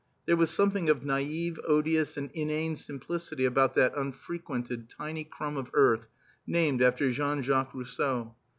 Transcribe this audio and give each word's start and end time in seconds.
There 0.25 0.35
was 0.35 0.49
something 0.49 0.89
of 0.89 1.05
naive, 1.05 1.59
odious, 1.67 2.17
and 2.17 2.31
inane 2.31 2.75
simplicity 2.75 3.45
about 3.45 3.75
that 3.75 3.95
unfrequented 3.95 4.89
tiny 4.89 5.23
crumb 5.23 5.57
of 5.57 5.69
earth 5.75 6.07
named 6.47 6.81
after 6.81 7.11
Jean 7.11 7.43
Jacques 7.43 7.75
Rousseau. 7.75 8.33